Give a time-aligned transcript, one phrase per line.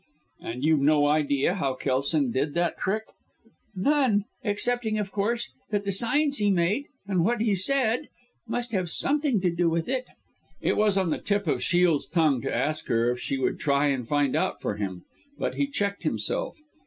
[0.39, 3.03] "And you've no idea how Kelson did that trick?"
[3.75, 8.07] "None, excepting, of course, that the signs he made, and what he said,
[8.47, 10.07] must have had something to do with it."
[10.59, 13.89] It was on the tip of Shiel's tongue to ask her, if she would try
[13.89, 15.03] and find out for him,
[15.37, 16.57] but he checked himself.